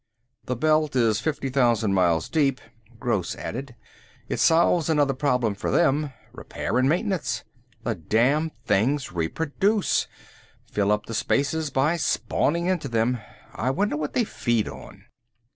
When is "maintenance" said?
6.89-7.43